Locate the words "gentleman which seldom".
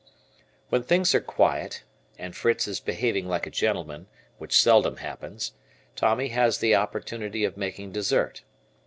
3.51-4.97